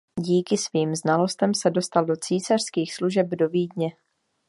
Díky 0.19 0.57
svým 0.57 0.95
znalostem 0.95 1.53
se 1.53 1.69
dostal 1.69 2.05
do 2.05 2.15
císařských 2.15 2.93
služeb 2.93 3.27
do 3.27 3.49
Vídně. 3.49 3.95